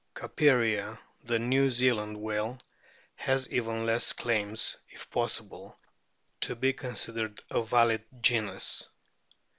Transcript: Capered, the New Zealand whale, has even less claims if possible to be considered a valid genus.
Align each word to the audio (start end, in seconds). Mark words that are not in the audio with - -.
Capered, 0.15 0.97
the 1.25 1.37
New 1.37 1.69
Zealand 1.69 2.17
whale, 2.19 2.57
has 3.13 3.47
even 3.51 3.85
less 3.85 4.13
claims 4.13 4.75
if 4.89 5.07
possible 5.11 5.77
to 6.39 6.55
be 6.55 6.73
considered 6.73 7.39
a 7.51 7.61
valid 7.61 8.03
genus. 8.19 8.87